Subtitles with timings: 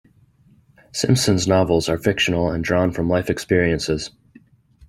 [0.93, 4.09] Simpson's novels are fictional and drawn from life experiences.